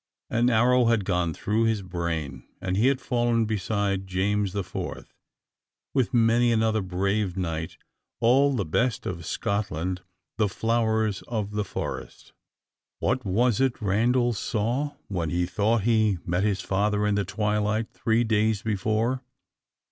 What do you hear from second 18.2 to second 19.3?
days before?